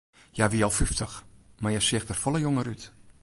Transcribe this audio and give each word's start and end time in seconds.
Hja 0.35 0.45
wie 0.51 0.63
al 0.67 0.73
fyftich, 0.77 1.13
mar 1.61 1.71
hja 1.71 1.81
seach 1.87 2.07
der 2.07 2.21
folle 2.23 2.39
jonger 2.45 2.67
út. 2.73 2.83